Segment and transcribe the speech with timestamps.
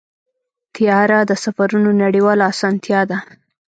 [0.75, 3.17] طیاره د سفرونو نړیواله اسانتیا ده.